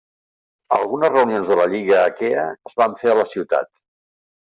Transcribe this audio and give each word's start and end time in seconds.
Algunes 0.77 1.11
reunions 1.17 1.53
de 1.53 1.59
la 1.61 1.69
lliga 1.75 2.03
Aquea 2.09 2.49
es 2.73 2.79
van 2.85 3.01
fer 3.05 3.17
a 3.17 3.19
la 3.25 3.33
ciutat. 3.39 3.75